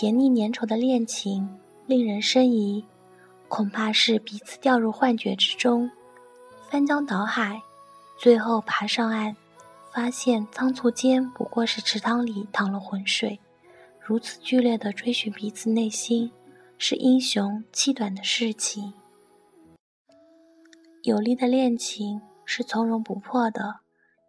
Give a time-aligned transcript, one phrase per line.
[0.00, 1.46] 甜腻粘稠的恋情
[1.84, 2.82] 令人生疑，
[3.48, 5.90] 恐怕是彼此掉入幻觉之中，
[6.70, 7.60] 翻江倒海，
[8.18, 9.36] 最后爬上岸，
[9.92, 13.38] 发现仓促间不过是池塘里淌了浑水。
[14.00, 16.32] 如此剧烈的追寻彼此内心，
[16.78, 18.94] 是英雄气短的事情。
[21.02, 23.80] 有力的恋情是从容不迫的，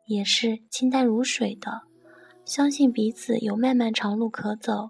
[0.05, 1.83] 也是清淡如水的。
[2.43, 4.89] 相信彼此有漫漫长路可走，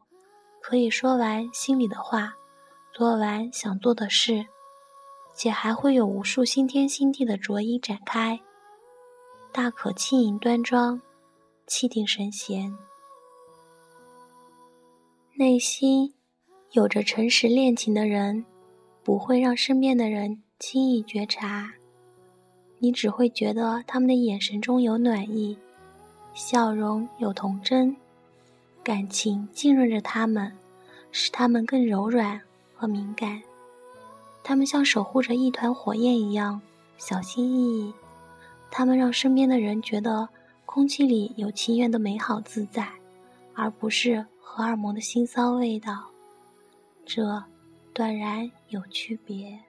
[0.61, 2.33] 可以说完心里的话，
[2.93, 4.45] 做完想做的事，
[5.35, 8.39] 且还会有无数新天新地的着衣展开。
[9.51, 11.01] 大可轻盈端庄，
[11.67, 12.73] 气定神闲。
[15.37, 16.13] 内心
[16.71, 18.45] 有着诚实恋情的人，
[19.03, 21.73] 不会让身边的人轻易觉察，
[22.79, 25.57] 你只会觉得他们的眼神中有暖意。
[26.33, 27.97] 笑容有童真，
[28.83, 30.51] 感情浸润着他们，
[31.11, 32.41] 使他们更柔软
[32.73, 33.41] 和敏感。
[34.43, 36.59] 他们像守护着一团火焰一样
[36.97, 37.93] 小心翼翼。
[38.71, 40.27] 他们让身边的人觉得
[40.65, 42.89] 空气里有情缘的美好自在，
[43.53, 46.09] 而不是荷尔蒙的腥臊味道。
[47.05, 47.43] 这
[47.93, 49.59] 断然有区别。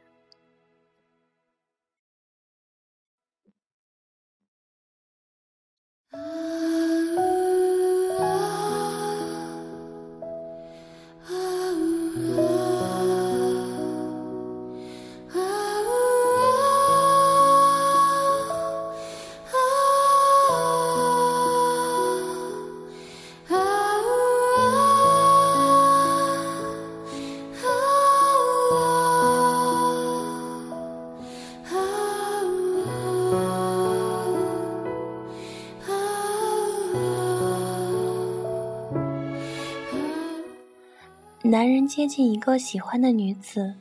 [41.44, 43.74] 男人接近一个喜欢的女子，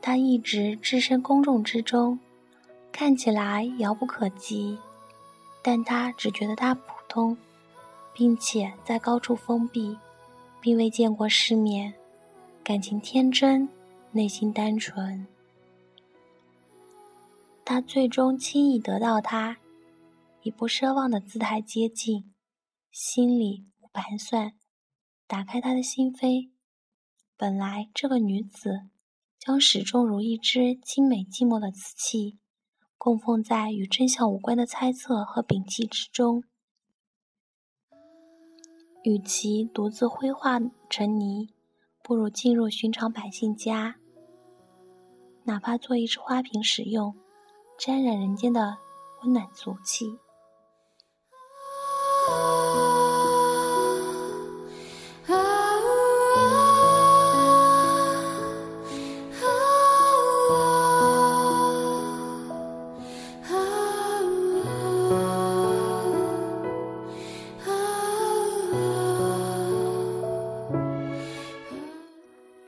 [0.00, 2.18] 他一直置身公众之中，
[2.90, 4.78] 看起来遥不可及，
[5.62, 7.36] 但他只觉得她普通，
[8.14, 9.98] 并且在高处封闭，
[10.60, 11.92] 并未见过世面，
[12.62, 13.68] 感情天真，
[14.12, 15.26] 内心单纯。
[17.64, 19.56] 他最终轻易得到她，
[20.42, 22.24] 以不奢望的姿态接近，
[22.96, 24.52] 心里盘算，
[25.26, 26.52] 打开他的心扉。
[27.36, 28.82] 本来这个女子
[29.36, 32.38] 将始终如一只精美寂寞的瓷器，
[32.96, 36.44] 供奉在与真相无关的猜测和摒弃之中。
[39.02, 41.52] 与其独自灰化成泥，
[42.00, 43.96] 不如进入寻常百姓家，
[45.42, 47.16] 哪怕做一只花瓶使用，
[47.76, 48.78] 沾染人间的
[49.24, 50.06] 温暖俗气。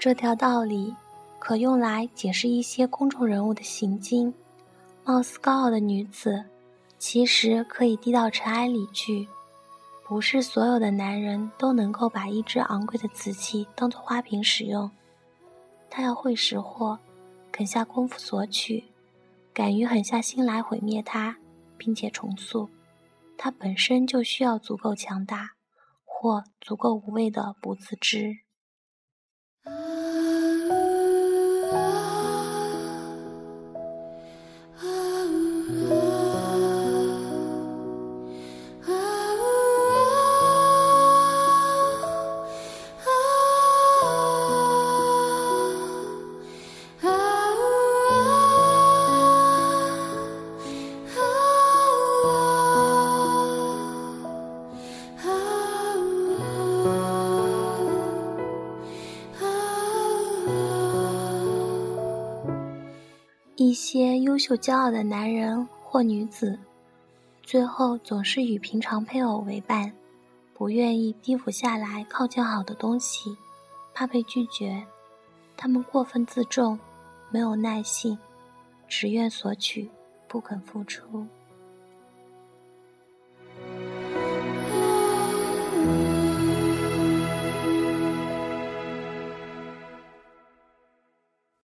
[0.07, 0.95] 这条道理
[1.37, 4.33] 可用来解释一些公众人物的行径。
[5.03, 6.45] 貌似高傲的女子，
[6.97, 9.27] 其实可以低到尘埃里去。
[10.07, 14.89] 不是所有的男人都能够把一只昂贵的瓷器当做花瓶使用。
[15.91, 16.97] 他要会识货，
[17.51, 18.85] 肯下功夫索取，
[19.53, 21.37] 敢于狠下心来毁灭它，
[21.77, 22.71] 并且重塑。
[23.37, 25.51] 他本身就需要足够强大，
[26.05, 28.46] 或足够无畏的不自知。
[63.59, 66.59] 一些优秀骄傲的男人或女子，
[67.43, 69.91] 最后总是与平常配偶为伴，
[70.53, 73.35] 不愿意低俯下来靠近好的东西，
[73.95, 74.87] 怕被拒绝。
[75.57, 76.79] 他们过分自重，
[77.31, 78.19] 没有耐性，
[78.87, 79.91] 只愿索取，
[80.29, 81.27] 不肯付出。